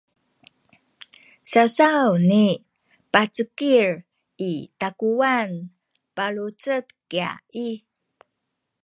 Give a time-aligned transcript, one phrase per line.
[1.49, 2.43] sawsawni
[3.13, 3.91] pacekil
[4.51, 5.51] i takuwan
[6.15, 7.31] palucek kya
[7.67, 7.67] i